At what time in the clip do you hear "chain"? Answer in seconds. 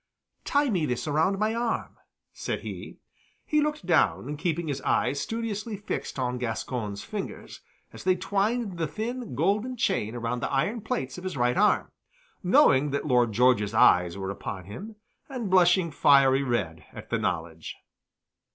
9.77-10.15